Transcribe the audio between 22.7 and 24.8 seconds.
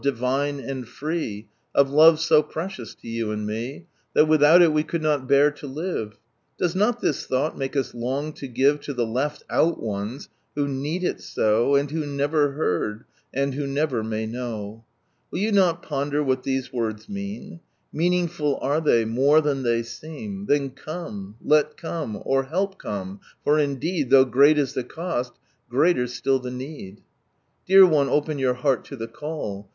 come; for Indeed, Though great is